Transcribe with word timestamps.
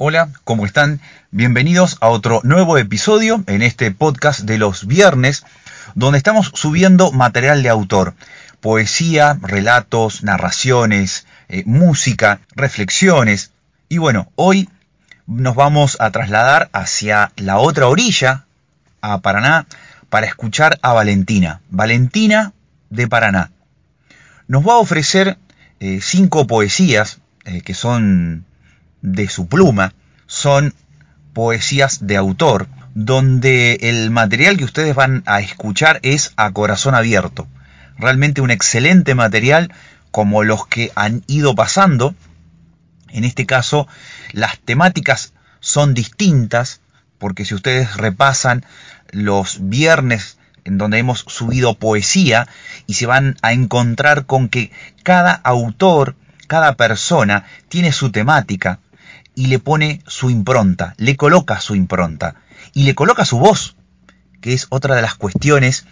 Hola, 0.00 0.28
¿cómo 0.44 0.64
están? 0.64 1.00
Bienvenidos 1.32 1.98
a 2.00 2.06
otro 2.06 2.40
nuevo 2.44 2.78
episodio 2.78 3.42
en 3.48 3.62
este 3.62 3.90
podcast 3.90 4.42
de 4.42 4.56
los 4.56 4.86
viernes, 4.86 5.44
donde 5.96 6.18
estamos 6.18 6.52
subiendo 6.54 7.10
material 7.10 7.64
de 7.64 7.68
autor, 7.68 8.14
poesía, 8.60 9.36
relatos, 9.42 10.22
narraciones, 10.22 11.26
eh, 11.48 11.64
música, 11.66 12.38
reflexiones. 12.54 13.50
Y 13.88 13.98
bueno, 13.98 14.30
hoy 14.36 14.68
nos 15.26 15.56
vamos 15.56 15.96
a 15.98 16.12
trasladar 16.12 16.70
hacia 16.72 17.32
la 17.34 17.58
otra 17.58 17.88
orilla, 17.88 18.44
a 19.00 19.18
Paraná, 19.18 19.66
para 20.10 20.28
escuchar 20.28 20.78
a 20.80 20.92
Valentina. 20.92 21.60
Valentina 21.70 22.52
de 22.88 23.08
Paraná. 23.08 23.50
Nos 24.46 24.64
va 24.64 24.74
a 24.74 24.78
ofrecer 24.78 25.38
eh, 25.80 25.98
cinco 26.00 26.46
poesías 26.46 27.18
eh, 27.44 27.62
que 27.62 27.74
son 27.74 28.44
de 29.02 29.28
su 29.28 29.46
pluma 29.48 29.94
son 30.26 30.74
poesías 31.32 32.06
de 32.06 32.16
autor, 32.16 32.68
donde 32.94 33.78
el 33.82 34.10
material 34.10 34.56
que 34.56 34.64
ustedes 34.64 34.94
van 34.94 35.22
a 35.26 35.40
escuchar 35.40 36.00
es 36.02 36.32
a 36.36 36.50
corazón 36.52 36.94
abierto. 36.94 37.46
Realmente 37.96 38.40
un 38.40 38.50
excelente 38.50 39.14
material 39.14 39.72
como 40.10 40.42
los 40.42 40.66
que 40.66 40.90
han 40.94 41.22
ido 41.26 41.54
pasando. 41.54 42.14
En 43.10 43.24
este 43.24 43.46
caso, 43.46 43.86
las 44.32 44.58
temáticas 44.58 45.32
son 45.60 45.94
distintas, 45.94 46.80
porque 47.18 47.44
si 47.44 47.54
ustedes 47.54 47.96
repasan 47.96 48.64
los 49.10 49.68
viernes 49.68 50.38
en 50.64 50.76
donde 50.76 50.98
hemos 50.98 51.20
subido 51.20 51.78
poesía 51.78 52.48
y 52.86 52.94
se 52.94 53.06
van 53.06 53.36
a 53.42 53.52
encontrar 53.52 54.26
con 54.26 54.48
que 54.48 54.70
cada 55.02 55.32
autor, 55.32 56.16
cada 56.46 56.76
persona 56.76 57.44
tiene 57.68 57.92
su 57.92 58.10
temática, 58.10 58.80
y 59.38 59.46
le 59.46 59.60
pone 59.60 60.02
su 60.08 60.30
impronta, 60.30 60.94
le 60.96 61.16
coloca 61.16 61.60
su 61.60 61.76
impronta 61.76 62.34
y 62.74 62.82
le 62.82 62.96
coloca 62.96 63.24
su 63.24 63.38
voz, 63.38 63.76
que 64.40 64.52
es 64.52 64.66
otra 64.68 64.96
de 64.96 65.02
las 65.02 65.14
cuestiones 65.14 65.86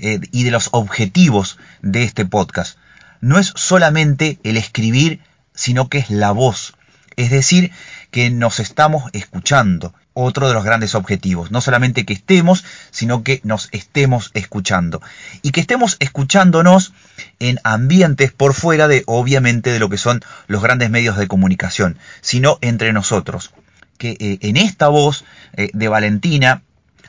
eh, 0.00 0.20
y 0.32 0.44
de 0.44 0.50
los 0.50 0.68
objetivos 0.72 1.58
de 1.80 2.02
este 2.02 2.26
podcast. 2.26 2.76
No 3.22 3.38
es 3.38 3.54
solamente 3.56 4.38
el 4.42 4.58
escribir, 4.58 5.20
sino 5.54 5.88
que 5.88 5.96
es 5.96 6.10
la 6.10 6.32
voz. 6.32 6.74
Es 7.16 7.30
decir, 7.30 7.72
que 8.10 8.28
nos 8.28 8.60
estamos 8.60 9.04
escuchando, 9.14 9.94
otro 10.14 10.48
de 10.48 10.54
los 10.54 10.64
grandes 10.64 10.94
objetivos. 10.94 11.50
No 11.50 11.60
solamente 11.60 12.04
que 12.04 12.12
estemos, 12.12 12.64
sino 12.90 13.22
que 13.22 13.40
nos 13.44 13.68
estemos 13.72 14.30
escuchando. 14.34 15.00
Y 15.42 15.52
que 15.52 15.60
estemos 15.60 15.96
escuchándonos 16.00 16.92
en 17.38 17.58
ambientes 17.64 18.32
por 18.32 18.54
fuera 18.54 18.88
de, 18.88 19.02
obviamente, 19.06 19.70
de 19.70 19.78
lo 19.78 19.88
que 19.88 19.98
son 19.98 20.22
los 20.46 20.62
grandes 20.62 20.90
medios 20.90 21.16
de 21.16 21.28
comunicación, 21.28 21.98
sino 22.20 22.58
entre 22.60 22.92
nosotros. 22.92 23.52
Que 23.98 24.16
eh, 24.18 24.38
en 24.42 24.56
esta 24.56 24.88
voz 24.88 25.24
eh, 25.54 25.70
de 25.72 25.88
Valentina 25.88 26.62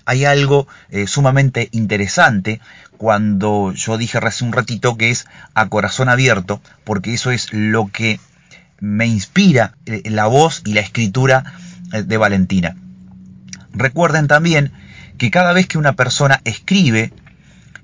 hay 0.06 0.26
algo 0.26 0.68
eh, 0.90 1.08
sumamente 1.08 1.70
interesante 1.72 2.60
cuando 2.98 3.72
yo 3.74 3.98
dije 3.98 4.20
hace 4.20 4.44
un 4.44 4.54
ratito 4.54 4.98
que 4.98 5.10
es 5.10 5.26
a 5.54 5.70
corazón 5.70 6.10
abierto, 6.10 6.62
porque 6.84 7.14
eso 7.14 7.32
es 7.32 7.52
lo 7.52 7.88
que 7.88 8.20
me 8.80 9.06
inspira 9.06 9.76
la 9.86 10.26
voz 10.26 10.62
y 10.66 10.74
la 10.74 10.82
escritura 10.82 11.54
de 11.92 12.18
Valentina. 12.18 12.76
Recuerden 13.74 14.28
también 14.28 14.72
que 15.18 15.32
cada 15.32 15.54
vez 15.54 15.68
que 15.68 15.78
una 15.78 15.94
persona 15.94 16.42
escribe, 16.46 17.14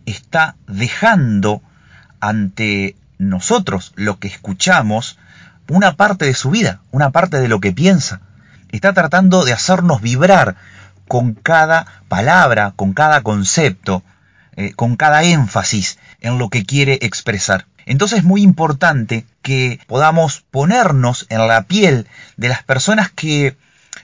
está 0.06 0.56
dejando 0.68 1.62
ante 2.20 2.96
nosotros 3.18 3.94
lo 3.96 4.20
que 4.20 4.28
escuchamos 4.28 5.18
una 5.70 5.96
parte 5.96 6.26
de 6.26 6.34
su 6.34 6.50
vida, 6.50 6.82
una 6.92 7.12
parte 7.12 7.40
de 7.40 7.48
lo 7.48 7.60
que 7.60 7.74
piensa. 7.74 8.22
Está 8.72 8.94
tratando 8.94 9.46
de 9.46 9.54
hacernos 9.54 10.02
vibrar 10.02 10.56
con 11.08 11.34
cada 11.34 11.86
palabra, 12.08 12.74
con 12.76 12.94
cada 12.94 13.22
concepto, 13.22 14.04
eh, 14.56 14.74
con 14.74 14.96
cada 14.96 15.24
énfasis 15.24 16.00
en 16.22 16.38
lo 16.38 16.50
que 16.50 16.66
quiere 16.66 17.00
expresar. 17.02 17.66
Entonces 17.86 18.20
es 18.20 18.26
muy 18.26 18.42
importante 18.42 19.26
que 19.42 19.80
podamos 19.88 20.44
ponernos 20.52 21.26
en 21.30 21.47
la 21.47 21.64
piel 21.64 22.08
de 22.36 22.50
las 22.50 22.64
personas 22.64 23.09
que 23.09 23.56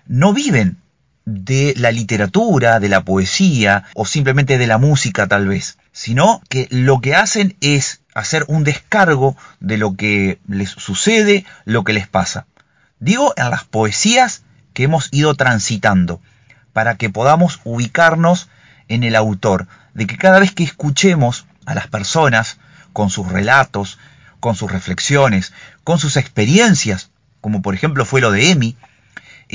no 0.08 0.34
viven 0.34 0.78
de 1.26 1.74
la 1.78 1.92
literatura, 1.92 2.80
de 2.80 2.90
la 2.90 3.04
poesía 3.04 3.86
o 3.96 4.06
simplemente 4.06 4.58
de 4.58 4.68
la 4.68 4.78
música 4.78 5.28
tal 5.28 5.48
vez, 5.48 5.78
sino 5.92 6.42
que 6.50 6.68
lo 6.70 7.00
que 7.00 7.16
hacen 7.16 7.56
es 7.62 8.02
hacer 8.14 8.46
un 8.48 8.64
descargo 8.64 9.36
de 9.60 9.78
lo 9.78 9.96
que 9.96 10.40
les 10.48 10.70
sucede, 10.70 11.46
lo 11.66 11.84
que 11.84 11.94
les 11.94 12.08
pasa. 12.08 12.46
Digo 13.00 13.34
en 13.38 13.50
las 13.50 13.64
poesías 13.64 14.44
que 14.74 14.84
hemos 14.84 15.10
ido 15.12 15.36
transitando, 15.36 16.22
para 16.74 16.96
que 16.96 17.10
podamos 17.10 17.62
ubicarnos 17.64 18.50
en 18.88 19.04
el 19.04 19.16
autor, 19.16 19.68
de 19.94 20.08
que 20.08 20.18
cada 20.18 20.40
vez 20.40 20.52
que 20.52 20.64
escuchemos 20.64 21.46
a 21.66 21.76
las 21.76 21.88
personas 21.88 22.58
con 22.92 23.10
sus 23.10 23.32
relatos, 23.32 24.00
con 24.40 24.56
sus 24.56 24.72
reflexiones, 24.72 25.54
con 25.84 26.00
sus 26.00 26.18
experiencias, 26.18 27.12
como 27.42 27.62
por 27.62 27.76
ejemplo 27.76 28.06
fue 28.06 28.22
lo 28.22 28.32
de 28.32 28.52
Emi, 28.52 28.76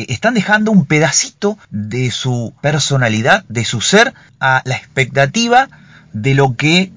están 0.08 0.34
dejando 0.34 0.70
un 0.70 0.86
pedacito 0.86 1.58
de 1.70 2.10
su 2.10 2.54
personalidad, 2.60 3.44
de 3.48 3.64
su 3.64 3.80
ser, 3.80 4.14
a 4.40 4.62
la 4.64 4.76
expectativa 4.76 5.68
de 6.12 6.34
lo 6.34 6.56
que 6.56 6.92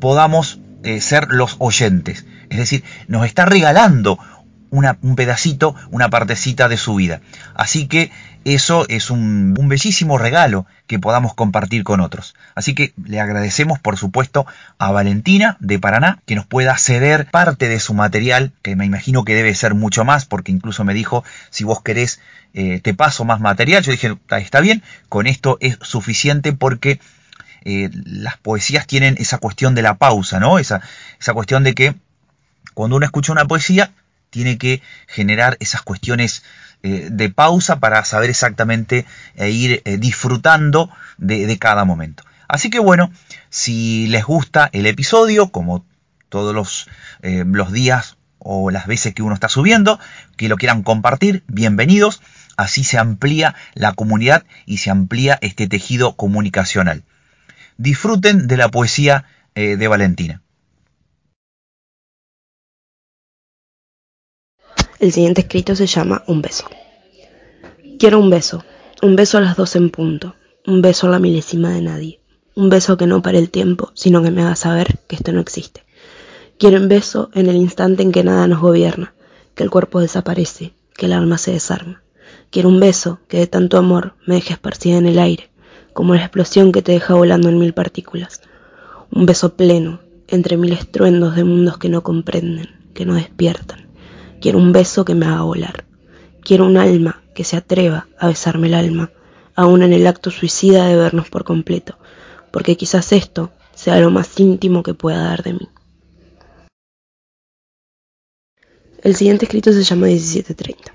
podamos 0.00 0.60
eh, 0.82 1.00
ser 1.00 1.28
los 1.30 1.56
oyentes. 1.58 2.26
Es 2.48 2.58
decir, 2.58 2.84
nos 3.08 3.26
está 3.26 3.44
regalando 3.44 4.18
un 4.76 5.16
pedacito, 5.16 5.74
una 5.90 6.10
partecita 6.10 6.68
de 6.68 6.76
su 6.76 6.94
vida. 6.94 7.20
Así 7.54 7.86
que 7.86 8.10
eso 8.44 8.86
es 8.88 9.10
un, 9.10 9.56
un, 9.58 9.68
bellísimo 9.68 10.18
regalo 10.18 10.66
que 10.86 10.98
podamos 10.98 11.34
compartir 11.34 11.82
con 11.82 12.00
otros. 12.00 12.36
Así 12.54 12.74
que 12.74 12.92
le 13.04 13.20
agradecemos, 13.20 13.80
por 13.80 13.96
supuesto, 13.96 14.46
a 14.78 14.92
Valentina 14.92 15.56
de 15.60 15.78
Paraná 15.78 16.20
que 16.26 16.36
nos 16.36 16.46
pueda 16.46 16.76
ceder 16.78 17.26
parte 17.30 17.68
de 17.68 17.80
su 17.80 17.94
material, 17.94 18.52
que 18.62 18.76
me 18.76 18.86
imagino 18.86 19.24
que 19.24 19.34
debe 19.34 19.54
ser 19.54 19.74
mucho 19.74 20.04
más, 20.04 20.26
porque 20.26 20.52
incluso 20.52 20.84
me 20.84 20.94
dijo, 20.94 21.24
si 21.50 21.64
vos 21.64 21.82
querés, 21.82 22.20
eh, 22.54 22.80
te 22.80 22.94
paso 22.94 23.24
más 23.24 23.40
material. 23.40 23.82
Yo 23.82 23.92
dije, 23.92 24.16
está 24.30 24.60
bien, 24.60 24.82
con 25.08 25.26
esto 25.26 25.58
es 25.60 25.78
suficiente 25.82 26.52
porque 26.52 27.00
eh, 27.64 27.90
las 28.04 28.36
poesías 28.36 28.86
tienen 28.86 29.16
esa 29.18 29.38
cuestión 29.38 29.74
de 29.74 29.82
la 29.82 29.94
pausa, 29.94 30.38
¿no? 30.38 30.60
Esa, 30.60 30.82
esa 31.18 31.34
cuestión 31.34 31.64
de 31.64 31.74
que 31.74 31.94
cuando 32.74 32.96
uno 32.96 33.04
escucha 33.04 33.32
una 33.32 33.46
poesía, 33.46 33.90
tiene 34.36 34.58
que 34.58 34.82
generar 35.06 35.56
esas 35.60 35.80
cuestiones 35.80 36.44
eh, 36.82 37.08
de 37.10 37.30
pausa 37.30 37.80
para 37.80 38.04
saber 38.04 38.28
exactamente 38.28 39.06
e 39.34 39.48
ir 39.48 39.80
eh, 39.86 39.96
disfrutando 39.96 40.90
de, 41.16 41.56
cada 41.58 41.86
momento. 41.86 42.22
Así 42.46 42.68
que 42.68 42.78
bueno, 42.78 43.10
si 43.48 44.08
les 44.08 44.26
gusta 44.26 44.68
el 44.74 44.84
episodio, 44.84 45.48
como 45.48 45.86
todos 46.28 46.54
los, 46.54 46.86
los 47.22 47.72
días 47.72 48.18
o 48.38 48.70
las 48.70 48.86
veces 48.86 49.14
que 49.14 49.22
uno 49.22 49.34
está 49.34 49.48
subiendo, 49.48 49.98
que 50.36 50.50
lo 50.50 50.58
quieran 50.58 50.82
compartir, 50.82 51.42
bienvenidos. 51.46 52.20
Así 52.58 52.84
se 52.84 52.98
amplía 52.98 53.54
la 53.72 53.94
comunidad 53.94 54.44
y 54.66 54.78
se 54.78 54.90
amplía 54.90 55.38
este 55.40 55.66
tejido 55.66 56.14
comunicacional. 56.14 57.04
Disfruten 57.78 58.48
de 58.48 58.58
la 58.58 58.68
poesía 58.68 59.24
de 59.54 59.88
Valentina. 59.88 60.42
El 64.98 65.12
siguiente 65.12 65.42
escrito 65.42 65.76
se 65.76 65.86
llama 65.86 66.24
Un 66.26 66.40
beso. 66.40 66.64
Quiero 67.98 68.18
un 68.18 68.30
beso, 68.30 68.64
un 69.02 69.14
beso 69.14 69.36
a 69.36 69.42
las 69.42 69.54
dos 69.54 69.76
en 69.76 69.90
punto, 69.90 70.36
un 70.66 70.80
beso 70.80 71.06
a 71.06 71.10
la 71.10 71.18
milésima 71.18 71.68
de 71.70 71.82
nadie, 71.82 72.20
un 72.54 72.70
beso 72.70 72.96
que 72.96 73.06
no 73.06 73.20
pare 73.20 73.38
el 73.38 73.50
tiempo, 73.50 73.90
sino 73.92 74.22
que 74.22 74.30
me 74.30 74.40
haga 74.40 74.56
saber 74.56 75.00
que 75.06 75.16
esto 75.16 75.32
no 75.32 75.40
existe. 75.40 75.84
Quiero 76.58 76.78
un 76.78 76.88
beso 76.88 77.28
en 77.34 77.50
el 77.50 77.56
instante 77.56 78.02
en 78.02 78.10
que 78.10 78.24
nada 78.24 78.48
nos 78.48 78.60
gobierna, 78.60 79.12
que 79.54 79.64
el 79.64 79.70
cuerpo 79.70 80.00
desaparece, 80.00 80.72
que 80.96 81.04
el 81.04 81.12
alma 81.12 81.36
se 81.36 81.52
desarma. 81.52 82.02
Quiero 82.48 82.70
un 82.70 82.80
beso 82.80 83.20
que 83.28 83.36
de 83.38 83.46
tanto 83.46 83.76
amor 83.76 84.14
me 84.24 84.36
deje 84.36 84.54
esparcida 84.54 84.96
en 84.96 85.06
el 85.06 85.18
aire, 85.18 85.50
como 85.92 86.14
la 86.14 86.22
explosión 86.22 86.72
que 86.72 86.80
te 86.80 86.92
deja 86.92 87.12
volando 87.12 87.50
en 87.50 87.58
mil 87.58 87.74
partículas. 87.74 88.40
Un 89.10 89.26
beso 89.26 89.56
pleno, 89.56 90.00
entre 90.26 90.56
mil 90.56 90.72
estruendos 90.72 91.36
de 91.36 91.44
mundos 91.44 91.76
que 91.76 91.90
no 91.90 92.02
comprenden, 92.02 92.70
que 92.94 93.04
no 93.04 93.14
despiertan 93.14 93.85
Quiero 94.46 94.60
un 94.60 94.70
beso 94.70 95.04
que 95.04 95.16
me 95.16 95.26
haga 95.26 95.42
volar. 95.42 95.86
Quiero 96.40 96.66
un 96.66 96.76
alma 96.76 97.20
que 97.34 97.42
se 97.42 97.56
atreva 97.56 98.06
a 98.16 98.28
besarme 98.28 98.68
el 98.68 98.74
alma, 98.74 99.10
aún 99.56 99.82
en 99.82 99.92
el 99.92 100.06
acto 100.06 100.30
suicida 100.30 100.86
de 100.86 100.94
vernos 100.94 101.28
por 101.28 101.42
completo, 101.42 101.98
porque 102.52 102.76
quizás 102.76 103.10
esto 103.10 103.50
sea 103.74 103.98
lo 103.98 104.12
más 104.12 104.38
íntimo 104.38 104.84
que 104.84 104.94
pueda 104.94 105.20
dar 105.20 105.42
de 105.42 105.54
mí. 105.54 105.68
El 109.02 109.16
siguiente 109.16 109.46
escrito 109.46 109.72
se 109.72 109.82
llama 109.82 110.06
1730. 110.06 110.94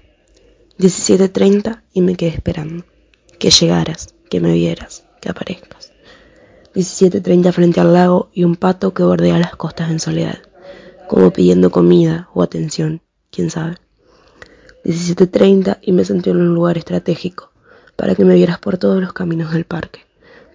1730 0.77 1.83
y 1.91 1.99
me 1.99 2.15
quedé 2.15 2.29
esperando. 2.29 2.85
Que 3.37 3.49
llegaras, 3.49 4.15
que 4.29 4.39
me 4.39 4.53
vieras, 4.53 5.03
que 5.19 5.27
aparezcas. 5.27 5.91
1730 6.73 7.51
frente 7.51 7.81
al 7.81 7.91
lago 7.91 8.29
y 8.31 8.45
un 8.45 8.55
pato 8.55 8.93
que 8.93 9.03
bordea 9.03 9.37
las 9.39 9.57
costas 9.57 9.91
en 9.91 9.99
soledad, 9.99 10.39
como 11.09 11.33
pidiendo 11.33 11.69
comida 11.69 12.29
o 12.33 12.43
atención 12.43 13.01
quién 13.31 13.49
sabe. 13.49 13.77
17.30 14.83 15.79
y 15.81 15.91
me 15.91 16.05
senté 16.05 16.31
en 16.31 16.37
un 16.37 16.53
lugar 16.53 16.77
estratégico, 16.77 17.51
para 17.95 18.15
que 18.15 18.25
me 18.25 18.35
vieras 18.35 18.59
por 18.59 18.77
todos 18.77 19.01
los 19.01 19.13
caminos 19.13 19.53
del 19.53 19.65
parque, 19.65 20.05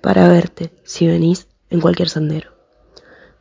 para 0.03 0.29
verte, 0.29 0.73
si 0.85 1.07
venís, 1.07 1.49
en 1.71 1.81
cualquier 1.81 2.09
sendero. 2.09 2.51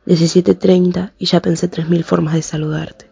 17.30 0.06 1.12
y 1.18 1.26
ya 1.26 1.40
pensé 1.40 1.70
3.000 1.70 2.04
formas 2.04 2.34
de 2.34 2.42
saludarte. 2.42 3.10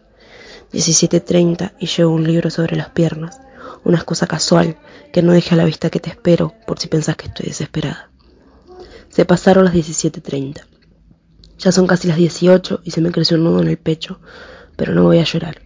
17.30 0.71 1.73
y 1.79 1.87
llevo 1.87 2.11
un 2.11 2.23
libro 2.23 2.49
sobre 2.49 2.75
las 2.75 2.89
piernas, 2.89 3.39
una 3.83 3.97
excusa 3.97 4.27
casual 4.27 4.77
que 5.13 5.21
no 5.21 5.33
deje 5.33 5.53
a 5.53 5.57
la 5.57 5.65
vista 5.65 5.89
que 5.89 5.99
te 5.99 6.09
espero 6.09 6.53
por 6.65 6.79
si 6.79 6.87
pensás 6.87 7.15
que 7.17 7.27
estoy 7.27 7.47
desesperada. 7.47 8.09
Se 9.09 9.25
pasaron 9.25 9.65
las 9.65 9.73
17.30. 9.73 10.65
Ya 11.59 11.71
son 11.71 11.87
casi 11.87 12.07
las 12.07 12.17
18 12.17 12.81
y 12.83 12.91
se 12.91 13.01
me 13.01 13.11
creció 13.11 13.37
un 13.37 13.43
nudo 13.43 13.61
en 13.61 13.69
el 13.69 13.77
pecho, 13.77 14.19
pero 14.75 14.93
no 14.93 15.03
voy 15.03 15.19
a 15.19 15.23
llorar. 15.23 15.64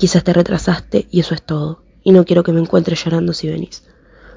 Quizás 0.00 0.24
te 0.24 0.32
retrasaste 0.32 1.08
y 1.10 1.20
eso 1.20 1.34
es 1.34 1.42
todo, 1.42 1.82
y 2.02 2.12
no 2.12 2.24
quiero 2.24 2.42
que 2.42 2.52
me 2.52 2.60
encuentres 2.60 3.04
llorando 3.04 3.34
si 3.34 3.50
venís. 3.50 3.82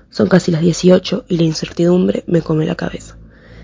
Son 0.09 0.27
casi 0.27 0.51
las 0.51 0.59
18 0.59 1.23
y 1.29 1.37
la 1.37 1.43
incertidumbre 1.43 2.25
me 2.27 2.41
come 2.41 2.65
la 2.65 2.75
cabeza. 2.75 3.17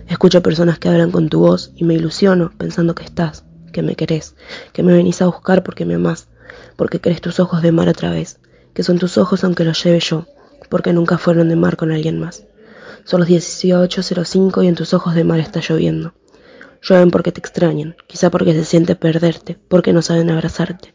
Escucho 0.07 0.41
personas 0.41 0.79
que 0.79 0.87
hablan 0.87 1.11
con 1.11 1.27
tu 1.27 1.41
voz 1.41 1.73
y 1.75 1.83
me 1.83 1.95
ilusiono 1.95 2.53
pensando 2.57 2.95
que 2.95 3.03
estás, 3.03 3.43
que 3.73 3.81
me 3.81 3.97
querés, 3.97 4.35
que 4.71 4.81
me 4.81 4.93
venís 4.93 5.21
a 5.21 5.25
buscar 5.25 5.61
porque 5.61 5.83
me 5.83 5.95
amás, 5.95 6.29
porque 6.77 7.01
querés 7.01 7.19
tus 7.19 7.41
ojos 7.41 7.61
de 7.61 7.73
mar 7.73 7.89
otra 7.89 8.11
vez, 8.11 8.39
que 8.73 8.83
son 8.83 8.97
tus 8.97 9.17
ojos 9.17 9.43
aunque 9.43 9.65
los 9.65 9.83
lleve 9.83 9.99
yo, 9.99 10.25
porque 10.69 10.93
nunca 10.93 11.17
fueron 11.17 11.49
de 11.49 11.57
mar 11.57 11.75
con 11.75 11.91
alguien 11.91 12.17
más. 12.17 12.45
Son 13.03 13.19
las 13.19 13.27
18.05 13.27 14.63
y 14.63 14.67
en 14.69 14.75
tus 14.75 14.93
ojos 14.93 15.15
de 15.15 15.25
mar 15.25 15.41
está 15.41 15.59
lloviendo. 15.59 16.13
Llueven 16.81 17.11
porque 17.11 17.33
te 17.33 17.41
extrañan, 17.41 17.97
quizá 18.07 18.29
porque 18.31 18.53
se 18.53 18.63
siente 18.63 18.95
perderte, 18.95 19.59
porque 19.67 19.91
no 19.91 20.01
saben 20.01 20.29
abrazarte. 20.29 20.93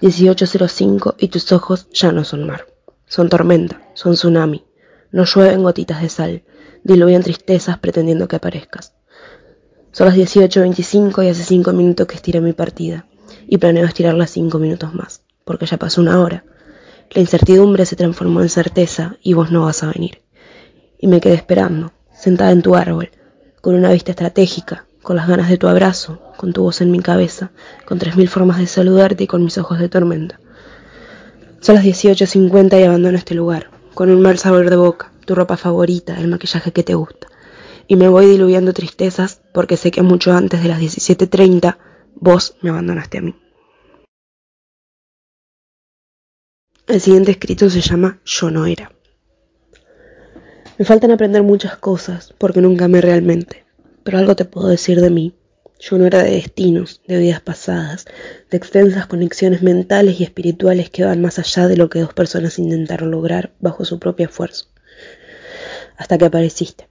18.05 0.00 1.14
y 1.18 1.28
tus 1.28 1.50
ojos 1.52 1.88
ya 1.90 2.12
no 2.12 2.24
son 2.24 2.46
mar. 2.46 2.66
Son 3.06 3.28
tormenta, 3.28 3.80
son 3.94 4.14
tsunami. 4.14 4.64
No 5.10 5.24
llueven 5.24 5.62
gotitas 5.62 6.02
de 6.02 6.08
sal, 6.08 6.42
diluyen 6.82 7.22
tristezas 7.22 7.78
pretendiendo 7.78 8.28
que 8.28 8.36
aparezcas. 8.36 8.94
Son 9.92 10.06
las 10.06 10.16
18.25 10.16 11.24
y 11.24 11.28
hace 11.28 11.44
5 11.44 11.72
minutos 11.72 12.06
que 12.06 12.16
estiré 12.16 12.40
mi 12.40 12.52
partida, 12.52 13.06
y 13.46 13.56
planeo 13.56 13.86
estirarla 13.86 14.26
5 14.26 14.58
minutos 14.58 14.92
más, 14.92 15.22
porque 15.44 15.66
ya 15.66 15.78
pasó 15.78 16.02
una 16.02 16.20
hora. 16.20 16.44
La 17.10 17.20
incertidumbre 17.20 17.86
se 17.86 17.96
transformó 17.96 18.42
en 18.42 18.48
certeza 18.48 19.16
y 19.22 19.32
vos 19.32 19.50
no 19.50 19.64
vas 19.64 19.82
a 19.82 19.92
venir. 19.92 20.22
Y 20.98 21.06
me 21.06 21.20
quedé 21.20 21.34
esperando, 21.34 21.92
sentada 22.12 22.50
en 22.50 22.62
tu 22.62 22.74
árbol, 22.74 23.10
con 23.62 23.74
una 23.74 23.92
vista 23.92 24.10
estratégica, 24.10 24.85
con 25.06 25.14
las 25.14 25.28
ganas 25.28 25.48
de 25.48 25.56
tu 25.56 25.68
abrazo, 25.68 26.20
con 26.36 26.52
tu 26.52 26.64
voz 26.64 26.80
en 26.80 26.90
mi 26.90 26.98
cabeza, 26.98 27.52
con 27.84 28.00
tres 28.00 28.16
mil 28.16 28.28
formas 28.28 28.58
de 28.58 28.66
saludarte 28.66 29.22
y 29.22 29.26
con 29.28 29.44
mis 29.44 29.56
ojos 29.56 29.78
de 29.78 29.88
tormenta. 29.88 30.40
Son 31.60 31.76
las 31.76 31.84
18.50 31.84 32.80
y 32.80 32.82
abandono 32.82 33.16
este 33.16 33.36
lugar, 33.36 33.70
con 33.94 34.10
un 34.10 34.20
mal 34.20 34.36
sabor 34.36 34.68
de 34.68 34.74
boca, 34.74 35.12
tu 35.24 35.36
ropa 35.36 35.56
favorita, 35.56 36.18
el 36.18 36.26
maquillaje 36.26 36.72
que 36.72 36.82
te 36.82 36.94
gusta. 36.94 37.28
Y 37.86 37.94
me 37.94 38.08
voy 38.08 38.26
diluyendo 38.26 38.72
tristezas 38.72 39.42
porque 39.54 39.76
sé 39.76 39.92
que 39.92 40.02
mucho 40.02 40.32
antes 40.32 40.60
de 40.60 40.68
las 40.68 40.80
17.30 40.80 41.76
vos 42.16 42.56
me 42.60 42.70
abandonaste 42.70 43.18
a 43.18 43.22
mí. 43.22 43.36
El 46.88 47.00
siguiente 47.00 47.30
escrito 47.30 47.70
se 47.70 47.80
llama 47.80 48.18
Yo 48.24 48.50
no 48.50 48.66
era. 48.66 48.90
Me 50.78 50.84
faltan 50.84 51.12
aprender 51.12 51.44
muchas 51.44 51.76
cosas 51.76 52.34
porque 52.38 52.60
nunca 52.60 52.86
amé 52.86 53.00
realmente, 53.00 53.65
pero 54.06 54.18
algo 54.18 54.36
te 54.36 54.44
puedo 54.44 54.68
decir 54.68 55.00
de 55.00 55.10
mí. 55.10 55.34
Yo 55.80 55.98
no 55.98 56.06
era 56.06 56.22
de 56.22 56.30
destinos, 56.30 57.02
de 57.08 57.18
vidas 57.18 57.40
pasadas, 57.40 58.06
de 58.50 58.56
extensas 58.56 59.06
conexiones 59.06 59.62
mentales 59.62 60.20
y 60.20 60.22
espirituales 60.22 60.88
que 60.90 61.04
van 61.04 61.20
más 61.20 61.40
allá 61.40 61.66
de 61.66 61.76
lo 61.76 61.90
que 61.90 62.00
dos 62.00 62.14
personas 62.14 62.60
intentaron 62.60 63.10
lograr 63.10 63.52
bajo 63.58 63.84
su 63.84 63.98
propio 63.98 64.26
esfuerzo. 64.26 64.68
Hasta 65.96 66.16
que 66.16 66.24
apareciste, 66.26 66.88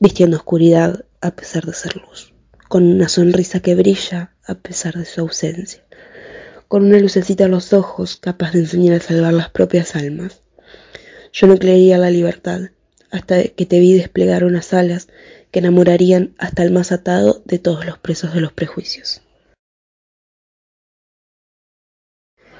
vistiendo 0.00 0.36
oscuridad 0.36 1.04
a 1.20 1.32
pesar 1.32 1.66
de 1.66 1.74
ser 1.74 1.96
luz, 1.96 2.32
con 2.68 2.84
una 2.84 3.08
sonrisa 3.08 3.58
que 3.58 3.74
brilla 3.74 4.34
a 4.46 4.54
pesar 4.54 4.94
de 4.94 5.04
su 5.04 5.20
ausencia 5.20 5.82
con 6.72 6.86
una 6.86 6.98
lucecita 6.98 7.44
en 7.44 7.50
los 7.50 7.74
ojos 7.74 8.16
capaz 8.16 8.52
de 8.52 8.60
enseñar 8.60 8.96
a 8.96 9.00
salvar 9.00 9.34
las 9.34 9.50
propias 9.50 9.94
almas. 9.94 10.40
Yo 11.30 11.46
no 11.46 11.58
creía 11.58 11.98
la 11.98 12.08
libertad 12.08 12.70
hasta 13.10 13.42
que 13.44 13.66
te 13.66 13.78
vi 13.78 13.92
desplegar 13.92 14.42
unas 14.42 14.72
alas 14.72 15.08
que 15.52 15.60
enamorarían 15.60 16.34
hasta 16.38 16.64
el 16.64 16.72
más 16.72 16.90
atado 16.90 17.42
de 17.44 17.60
todos 17.60 17.86
los 17.86 17.98
presos 17.98 18.34
de 18.34 18.40
los 18.40 18.52
prejuicios. 18.52 19.22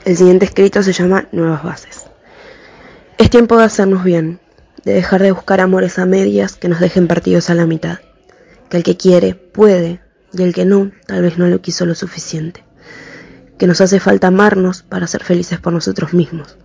El 0.04 0.16
siguiente 0.16 0.44
escrito 0.44 0.82
se 0.84 0.92
llama 0.92 1.28
Nuevas 1.32 1.64
Bases. 1.64 2.06
Es 3.18 3.30
tiempo 3.30 3.56
de 3.56 3.64
hacernos 3.64 4.04
bien, 4.04 4.38
de 4.84 4.94
dejar 4.94 5.22
de 5.22 5.32
buscar 5.32 5.60
amores 5.60 5.98
a 5.98 6.06
medias 6.06 6.54
que 6.54 6.68
nos 6.68 6.78
dejen 6.78 7.08
partidos 7.08 7.50
a 7.50 7.54
la 7.54 7.66
mitad, 7.66 7.98
que 8.68 8.76
el 8.76 8.84
que 8.84 8.96
quiere 8.96 9.34
puede 9.34 10.00
y 10.32 10.42
el 10.42 10.54
que 10.54 10.64
no 10.64 10.92
tal 11.06 11.22
vez 11.22 11.38
no 11.38 11.48
lo 11.48 11.60
quiso 11.60 11.84
lo 11.86 11.96
suficiente 11.96 12.64
que 13.62 13.68
nos 13.68 13.80
hace 13.80 14.00
falta 14.00 14.26
amarnos 14.26 14.82
para 14.82 15.06
ser 15.06 15.22
felices 15.22 15.60
por 15.60 15.72
nosotros 15.72 16.14
mismos, 16.14 16.56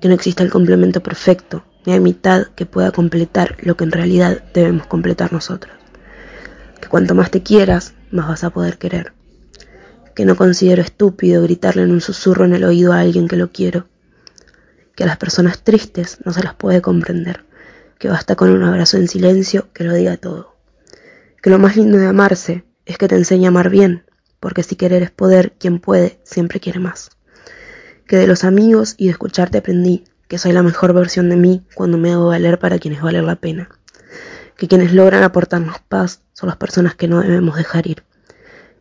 que 0.00 0.06
no 0.06 0.14
exista 0.14 0.44
el 0.44 0.50
complemento 0.50 1.02
perfecto, 1.02 1.64
ni 1.84 1.92
hay 1.92 2.00
mitad 2.00 2.46
que 2.48 2.66
pueda 2.66 2.90
completar 2.90 3.56
lo 3.60 3.76
que 3.76 3.84
en 3.84 3.92
realidad 3.92 4.42
debemos 4.54 4.86
completar 4.86 5.32
nosotros, 5.32 5.74
que 6.80 6.88
cuanto 6.88 7.14
más 7.14 7.30
te 7.30 7.42
quieras, 7.42 7.94
más 8.10 8.28
vas 8.28 8.44
a 8.44 8.50
poder 8.50 8.78
querer, 8.78 9.12
que 10.14 10.24
no 10.24 10.36
considero 10.36 10.82
estúpido 10.82 11.42
gritarle 11.42 11.82
en 11.82 11.92
un 11.92 12.00
susurro 12.00 12.44
en 12.44 12.54
el 12.54 12.64
oído 12.64 12.92
a 12.92 13.00
alguien 13.00 13.28
que 13.28 13.36
lo 13.36 13.50
quiero, 13.50 13.88
que 14.94 15.04
a 15.04 15.06
las 15.06 15.16
personas 15.16 15.62
tristes 15.62 16.18
no 16.24 16.32
se 16.32 16.42
las 16.42 16.54
puede 16.54 16.82
comprender, 16.82 17.44
que 17.98 18.08
basta 18.08 18.36
con 18.36 18.50
un 18.50 18.62
abrazo 18.62 18.96
en 18.96 19.08
silencio 19.08 19.68
que 19.72 19.84
lo 19.84 19.94
diga 19.94 20.16
todo, 20.16 20.56
que 21.42 21.50
lo 21.50 21.58
más 21.58 21.76
lindo 21.76 21.98
de 21.98 22.06
amarse 22.06 22.64
es 22.84 22.98
que 22.98 23.08
te 23.08 23.14
enseña 23.14 23.48
a 23.48 23.50
amar 23.50 23.70
bien, 23.70 24.04
porque 24.40 24.62
si 24.62 24.76
querer 24.76 25.02
es 25.02 25.10
poder, 25.10 25.52
quien 25.58 25.78
puede 25.78 26.18
siempre 26.24 26.60
quiere 26.60 26.80
más. 26.80 27.10
Que 28.06 28.16
de 28.16 28.26
los 28.26 28.42
amigos 28.42 28.94
y 28.96 29.04
de 29.04 29.12
escucharte 29.12 29.58
aprendí 29.58 30.04
que 30.30 30.38
soy 30.38 30.52
la 30.52 30.62
mejor 30.62 30.92
versión 30.92 31.28
de 31.28 31.34
mí 31.34 31.66
cuando 31.74 31.98
me 31.98 32.12
hago 32.12 32.28
valer 32.28 32.60
para 32.60 32.78
quienes 32.78 33.02
valen 33.02 33.26
la 33.26 33.34
pena. 33.34 33.68
Que 34.56 34.68
quienes 34.68 34.92
logran 34.92 35.24
aportarnos 35.24 35.80
paz 35.80 36.22
son 36.34 36.48
las 36.48 36.56
personas 36.56 36.94
que 36.94 37.08
no 37.08 37.20
debemos 37.20 37.56
dejar 37.56 37.88
ir. 37.88 38.04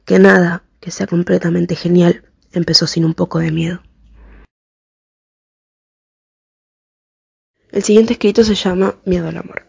Que 0.05 0.19
nada 0.19 0.61
que 0.79 0.91
sea 0.91 1.07
completamente 1.07 1.75
genial 1.75 2.23
empezó 2.51 2.85
sin 2.85 3.03
un 3.03 3.15
poco 3.15 3.39
de 3.39 3.51
miedo. 3.51 3.81
El 7.71 7.81
siguiente 7.81 8.13
escrito 8.13 8.43
se 8.43 8.53
llama 8.53 8.99
Miedo 9.03 9.27
al 9.27 9.37
amor. 9.37 9.65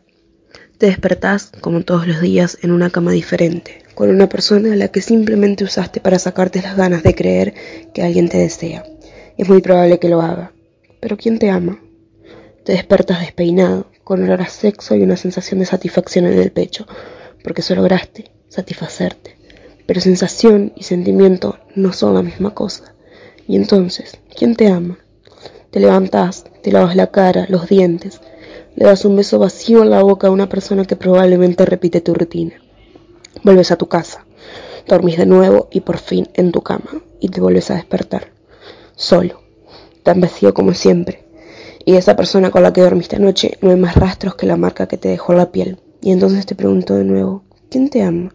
Te 0.76 0.84
despertás, 0.84 1.50
como 1.62 1.80
todos 1.80 2.06
los 2.06 2.20
días, 2.20 2.58
en 2.60 2.72
una 2.72 2.90
cama 2.90 3.12
diferente, 3.12 3.84
con 3.94 4.10
una 4.10 4.28
persona 4.28 4.74
a 4.74 4.76
la 4.76 4.88
que 4.88 5.00
simplemente 5.00 5.64
usaste 5.64 6.02
para 6.02 6.18
sacarte 6.18 6.60
las 6.60 6.76
ganas 6.76 7.02
de 7.02 7.14
creer 7.14 7.54
que 7.94 8.02
alguien 8.02 8.28
te 8.28 8.36
desea. 8.36 8.84
Es 9.38 9.48
muy 9.48 9.62
probable 9.62 9.98
que 9.98 10.10
lo 10.10 10.20
haga. 10.20 10.52
Pero 11.00 11.16
¿quién 11.16 11.38
te 11.38 11.50
ama? 11.50 11.80
Te 12.64 12.72
despertas 12.72 13.20
despeinado, 13.20 13.86
con 14.04 14.22
olor 14.22 14.42
a 14.42 14.48
sexo 14.48 14.94
y 14.94 15.02
una 15.02 15.16
sensación 15.16 15.60
de 15.60 15.66
satisfacción 15.66 16.26
en 16.26 16.38
el 16.38 16.52
pecho, 16.52 16.86
porque 17.42 17.62
eso 17.62 17.74
lograste, 17.74 18.30
satisfacerte. 18.48 19.36
Pero 19.86 20.00
sensación 20.00 20.72
y 20.76 20.82
sentimiento 20.82 21.58
no 21.74 21.92
son 21.92 22.14
la 22.14 22.22
misma 22.22 22.54
cosa. 22.54 22.94
Y 23.48 23.56
entonces, 23.56 24.18
¿quién 24.36 24.54
te 24.56 24.68
ama? 24.68 24.98
Te 25.70 25.80
levantás, 25.80 26.44
te 26.62 26.70
lavas 26.70 26.96
la 26.96 27.10
cara, 27.10 27.46
los 27.48 27.66
dientes, 27.66 28.20
le 28.76 28.84
das 28.84 29.04
un 29.04 29.16
beso 29.16 29.38
vacío 29.38 29.82
en 29.82 29.90
la 29.90 30.02
boca 30.02 30.28
a 30.28 30.30
una 30.30 30.48
persona 30.48 30.84
que 30.84 30.96
probablemente 30.96 31.64
repite 31.64 32.00
tu 32.00 32.14
rutina. 32.14 32.60
Vuelves 33.42 33.70
a 33.70 33.76
tu 33.76 33.88
casa, 33.88 34.26
dormís 34.86 35.16
de 35.16 35.26
nuevo 35.26 35.68
y 35.70 35.80
por 35.80 35.98
fin 35.98 36.28
en 36.34 36.52
tu 36.52 36.62
cama 36.62 37.02
y 37.20 37.28
te 37.28 37.40
vuelves 37.40 37.70
a 37.70 37.74
despertar, 37.74 38.32
solo, 38.96 39.39
tan 40.02 40.20
vacío 40.20 40.54
como 40.54 40.74
siempre. 40.74 41.24
Y 41.84 41.96
esa 41.96 42.16
persona 42.16 42.50
con 42.50 42.62
la 42.62 42.72
que 42.72 42.82
dormiste 42.82 43.16
anoche 43.16 43.58
no 43.60 43.70
hay 43.70 43.76
más 43.76 43.96
rastros 43.96 44.34
que 44.34 44.46
la 44.46 44.56
marca 44.56 44.86
que 44.86 44.98
te 44.98 45.08
dejó 45.08 45.32
la 45.32 45.50
piel. 45.50 45.78
Y 46.00 46.12
entonces 46.12 46.46
te 46.46 46.54
pregunto 46.54 46.94
de 46.94 47.04
nuevo, 47.04 47.42
¿quién 47.70 47.90
te 47.90 48.02
ama? 48.02 48.34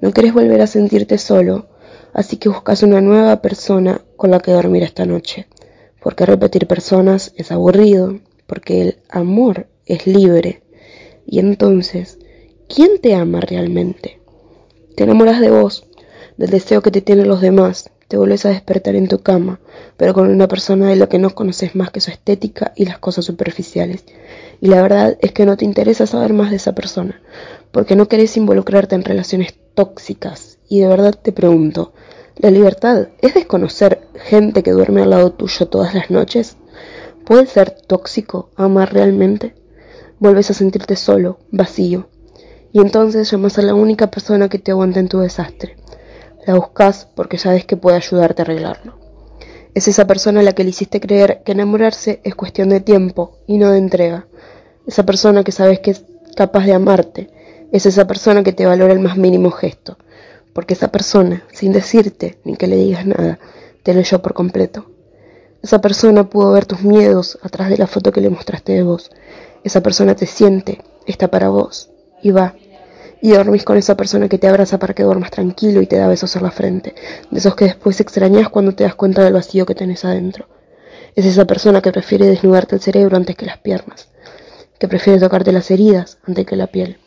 No 0.00 0.12
quieres 0.12 0.32
volver 0.32 0.60
a 0.62 0.66
sentirte 0.66 1.18
solo, 1.18 1.68
así 2.12 2.38
que 2.38 2.48
buscas 2.48 2.82
una 2.82 3.00
nueva 3.00 3.42
persona 3.42 4.00
con 4.16 4.30
la 4.30 4.40
que 4.40 4.52
dormir 4.52 4.82
esta 4.82 5.04
noche. 5.04 5.46
Porque 6.02 6.24
repetir 6.24 6.66
personas 6.66 7.32
es 7.36 7.52
aburrido, 7.52 8.18
porque 8.46 8.80
el 8.80 8.98
amor 9.10 9.66
es 9.84 10.06
libre. 10.06 10.62
Y 11.26 11.38
entonces, 11.38 12.18
¿quién 12.68 13.00
te 13.00 13.14
ama 13.14 13.40
realmente? 13.40 14.20
Te 14.96 15.04
enamoras 15.04 15.40
de 15.40 15.50
vos, 15.50 15.86
del 16.38 16.50
deseo 16.50 16.80
que 16.80 16.90
te 16.90 17.02
tienen 17.02 17.28
los 17.28 17.42
demás, 17.42 17.90
te 18.10 18.16
vuelves 18.16 18.44
a 18.44 18.48
despertar 18.48 18.96
en 18.96 19.06
tu 19.06 19.20
cama, 19.20 19.60
pero 19.96 20.14
con 20.14 20.28
una 20.28 20.48
persona 20.48 20.88
de 20.88 20.96
la 20.96 21.08
que 21.08 21.20
no 21.20 21.30
conoces 21.30 21.76
más 21.76 21.92
que 21.92 22.00
su 22.00 22.10
estética 22.10 22.72
y 22.74 22.84
las 22.84 22.98
cosas 22.98 23.24
superficiales. 23.24 24.02
Y 24.60 24.66
la 24.66 24.82
verdad 24.82 25.16
es 25.20 25.30
que 25.30 25.46
no 25.46 25.56
te 25.56 25.64
interesa 25.64 26.08
saber 26.08 26.32
más 26.32 26.50
de 26.50 26.56
esa 26.56 26.74
persona, 26.74 27.22
porque 27.70 27.94
no 27.94 28.08
querés 28.08 28.36
involucrarte 28.36 28.96
en 28.96 29.04
relaciones 29.04 29.54
tóxicas. 29.74 30.58
Y 30.68 30.80
de 30.80 30.88
verdad 30.88 31.14
te 31.14 31.30
pregunto, 31.30 31.92
La 32.36 32.50
libertad 32.50 33.10
es 33.22 33.34
desconocer 33.34 34.00
gente 34.14 34.64
que 34.64 34.72
duerme 34.72 35.02
al 35.02 35.10
lado 35.10 35.30
tuyo 35.30 35.66
todas 35.68 35.94
las 35.94 36.10
noches. 36.10 36.56
¿Puede 37.24 37.46
ser 37.46 37.70
tóxico 37.70 38.50
amar 38.56 38.92
realmente? 38.92 39.54
Vuelves 40.18 40.50
a 40.50 40.54
sentirte 40.54 40.96
solo, 40.96 41.38
vacío, 41.52 42.08
y 42.72 42.80
entonces 42.80 43.30
llamas 43.30 43.56
a 43.58 43.62
la 43.62 43.74
única 43.74 44.10
persona 44.10 44.48
que 44.48 44.58
te 44.58 44.72
aguanta 44.72 44.98
en 44.98 45.08
tu 45.08 45.20
desastre. 45.20 45.76
La 46.46 46.54
buscas 46.54 47.08
porque 47.14 47.38
sabes 47.38 47.64
que 47.64 47.76
puede 47.76 47.96
ayudarte 47.96 48.42
a 48.42 48.44
arreglarlo. 48.44 48.98
Es 49.74 49.86
esa 49.88 50.06
persona 50.06 50.40
a 50.40 50.42
la 50.42 50.52
que 50.52 50.64
le 50.64 50.70
hiciste 50.70 51.00
creer 51.00 51.42
que 51.44 51.52
enamorarse 51.52 52.20
es 52.24 52.34
cuestión 52.34 52.70
de 52.70 52.80
tiempo 52.80 53.38
y 53.46 53.58
no 53.58 53.70
de 53.70 53.78
entrega. 53.78 54.26
Esa 54.86 55.04
persona 55.04 55.44
que 55.44 55.52
sabes 55.52 55.80
que 55.80 55.92
es 55.92 56.04
capaz 56.34 56.64
de 56.64 56.72
amarte. 56.72 57.30
Es 57.70 57.86
esa 57.86 58.06
persona 58.06 58.42
que 58.42 58.52
te 58.52 58.66
valora 58.66 58.92
el 58.92 59.00
más 59.00 59.16
mínimo 59.16 59.50
gesto. 59.50 59.96
Porque 60.52 60.74
esa 60.74 60.88
persona, 60.88 61.44
sin 61.52 61.72
decirte 61.72 62.38
ni 62.44 62.56
que 62.56 62.66
le 62.66 62.76
digas 62.76 63.06
nada, 63.06 63.38
te 63.82 63.94
leyó 63.94 64.20
por 64.20 64.34
completo. 64.34 64.86
Esa 65.62 65.80
persona 65.80 66.28
pudo 66.28 66.52
ver 66.52 66.66
tus 66.66 66.82
miedos 66.82 67.38
atrás 67.42 67.68
de 67.68 67.76
la 67.76 67.86
foto 67.86 68.12
que 68.12 68.20
le 68.20 68.30
mostraste 68.30 68.72
de 68.72 68.82
vos. 68.82 69.10
Esa 69.62 69.82
persona 69.82 70.16
te 70.16 70.26
siente, 70.26 70.80
está 71.06 71.28
para 71.28 71.50
vos, 71.50 71.90
y 72.22 72.30
va. 72.30 72.54
Y 73.22 73.32
dormís 73.32 73.64
con 73.64 73.76
esa 73.76 73.96
persona 73.96 74.28
que 74.28 74.38
te 74.38 74.48
abraza 74.48 74.78
para 74.78 74.94
que 74.94 75.02
duermas 75.02 75.30
tranquilo 75.30 75.82
y 75.82 75.86
te 75.86 75.96
da 75.96 76.08
besos 76.08 76.34
en 76.36 76.42
la 76.42 76.50
frente, 76.50 76.94
de 77.30 77.38
esos 77.38 77.54
que 77.54 77.66
después 77.66 78.00
extrañas 78.00 78.48
cuando 78.48 78.74
te 78.74 78.84
das 78.84 78.94
cuenta 78.94 79.22
del 79.22 79.34
vacío 79.34 79.66
que 79.66 79.74
tenés 79.74 80.04
adentro. 80.04 80.46
Es 81.14 81.26
esa 81.26 81.44
persona 81.44 81.82
que 81.82 81.92
prefiere 81.92 82.26
desnudarte 82.26 82.76
el 82.76 82.80
cerebro 82.80 83.16
antes 83.16 83.36
que 83.36 83.46
las 83.46 83.58
piernas, 83.58 84.08
que 84.78 84.88
prefiere 84.88 85.20
tocarte 85.20 85.52
las 85.52 85.70
heridas 85.70 86.18
antes 86.26 86.46
que 86.46 86.56
la 86.56 86.68
piel, 86.68 86.98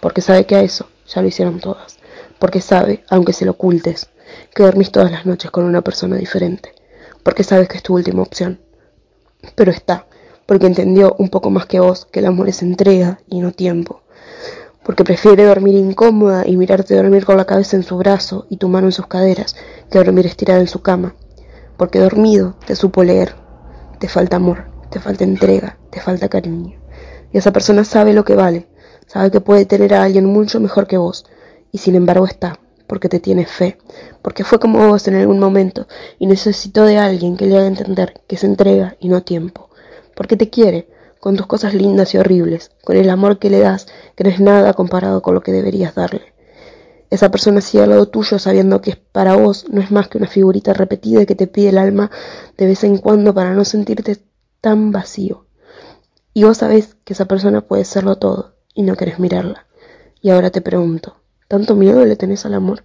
porque 0.00 0.20
sabe 0.20 0.44
que 0.44 0.56
a 0.56 0.62
eso 0.62 0.88
ya 1.06 1.22
lo 1.22 1.28
hicieron 1.28 1.60
todas, 1.60 1.96
porque 2.38 2.60
sabe, 2.60 3.04
aunque 3.08 3.32
se 3.32 3.46
lo 3.46 3.52
ocultes, 3.52 4.08
que 4.54 4.64
dormís 4.64 4.90
todas 4.90 5.10
las 5.10 5.24
noches 5.24 5.50
con 5.50 5.64
una 5.64 5.80
persona 5.80 6.16
diferente, 6.16 6.74
porque 7.22 7.44
sabes 7.44 7.68
que 7.68 7.78
es 7.78 7.82
tu 7.82 7.94
última 7.94 8.22
opción. 8.22 8.60
Pero 9.54 9.70
está, 9.70 10.06
porque 10.46 10.66
entendió 10.66 11.14
un 11.18 11.30
poco 11.30 11.50
más 11.50 11.66
que 11.66 11.80
vos 11.80 12.06
que 12.06 12.20
el 12.20 12.26
amor 12.26 12.48
es 12.48 12.62
entrega 12.62 13.20
y 13.28 13.40
no 13.40 13.52
tiempo, 13.52 14.02
porque 14.84 15.04
prefiere 15.04 15.44
dormir 15.44 15.74
incómoda 15.74 16.46
y 16.46 16.56
mirarte 16.56 16.94
dormir 16.94 17.24
con 17.24 17.36
la 17.36 17.46
cabeza 17.46 17.76
en 17.76 17.82
su 17.82 17.96
brazo 17.96 18.46
y 18.50 18.58
tu 18.58 18.68
mano 18.68 18.88
en 18.88 18.92
sus 18.92 19.06
caderas 19.06 19.56
que 19.90 19.98
dormir 19.98 20.26
estirada 20.26 20.60
en 20.60 20.68
su 20.68 20.82
cama, 20.82 21.14
porque 21.76 21.98
dormido 21.98 22.54
te 22.66 22.76
supo 22.76 23.02
leer, 23.02 23.34
te 23.98 24.08
falta 24.08 24.36
amor, 24.36 24.66
te 24.90 25.00
falta 25.00 25.24
entrega, 25.24 25.78
te 25.90 26.00
falta 26.00 26.28
cariño. 26.28 26.78
Y 27.32 27.38
esa 27.38 27.52
persona 27.52 27.84
sabe 27.84 28.12
lo 28.12 28.24
que 28.24 28.34
vale, 28.34 28.68
sabe 29.06 29.30
que 29.30 29.40
puede 29.40 29.64
tener 29.64 29.94
a 29.94 30.04
alguien 30.04 30.26
mucho 30.26 30.60
mejor 30.60 30.86
que 30.86 30.98
vos, 30.98 31.24
y 31.72 31.78
sin 31.78 31.94
embargo 31.94 32.26
está, 32.26 32.60
porque 32.86 33.08
te 33.08 33.20
tiene 33.20 33.46
fe, 33.46 33.78
porque 34.22 34.44
fue 34.44 34.60
como 34.60 34.86
vos 34.86 35.08
en 35.08 35.16
algún 35.16 35.38
momento. 35.38 35.86
Y 36.18 36.26
necesitó 36.26 36.84
de 36.84 36.98
alguien 36.98 37.36
que 37.36 37.46
le 37.46 37.56
haga 37.56 37.66
entender 37.66 38.20
que 38.28 38.36
se 38.36 38.46
entrega 38.46 38.96
y 39.00 39.08
no 39.08 39.22
tiempo, 39.22 39.70
porque 40.14 40.36
te 40.36 40.50
quiere, 40.50 40.88
con 41.24 41.36
tus 41.36 41.46
cosas 41.46 41.72
lindas 41.72 42.12
y 42.12 42.18
horribles, 42.18 42.70
con 42.84 42.98
el 42.98 43.08
amor 43.08 43.38
que 43.38 43.48
le 43.48 43.58
das, 43.58 43.86
que 44.14 44.24
no 44.24 44.28
es 44.28 44.40
nada 44.40 44.74
comparado 44.74 45.22
con 45.22 45.32
lo 45.34 45.40
que 45.40 45.52
deberías 45.52 45.94
darle. 45.94 46.34
Esa 47.08 47.30
persona 47.30 47.62
sigue 47.62 47.82
al 47.82 47.88
lado 47.88 48.08
tuyo 48.08 48.38
sabiendo 48.38 48.82
que 48.82 48.96
para 49.10 49.34
vos 49.34 49.64
no 49.70 49.80
es 49.80 49.90
más 49.90 50.08
que 50.08 50.18
una 50.18 50.26
figurita 50.26 50.74
repetida 50.74 51.24
que 51.24 51.34
te 51.34 51.46
pide 51.46 51.70
el 51.70 51.78
alma 51.78 52.10
de 52.58 52.66
vez 52.66 52.84
en 52.84 52.98
cuando 52.98 53.32
para 53.32 53.54
no 53.54 53.64
sentirte 53.64 54.18
tan 54.60 54.92
vacío. 54.92 55.46
Y 56.34 56.44
vos 56.44 56.58
sabés 56.58 56.94
que 57.04 57.14
esa 57.14 57.24
persona 57.24 57.62
puede 57.62 57.86
serlo 57.86 58.16
todo 58.16 58.56
y 58.74 58.82
no 58.82 58.94
querés 58.94 59.18
mirarla. 59.18 59.66
Y 60.20 60.28
ahora 60.28 60.50
te 60.50 60.60
pregunto, 60.60 61.16
¿tanto 61.48 61.74
miedo 61.74 62.04
le 62.04 62.16
tenés 62.16 62.44
al 62.44 62.52
amor? 62.52 62.84